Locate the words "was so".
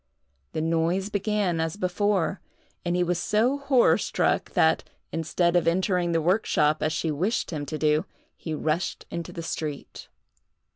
3.03-3.59